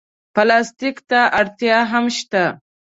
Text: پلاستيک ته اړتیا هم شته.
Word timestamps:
پلاستيک 0.35 0.97
ته 1.09 1.19
اړتیا 1.39 1.77
هم 1.91 2.05
شته. 2.17 2.43